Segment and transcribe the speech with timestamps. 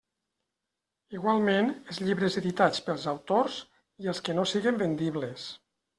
[1.17, 3.59] Igualment, els llibres editats pels autors
[4.07, 5.47] i els que no siguen vendibles.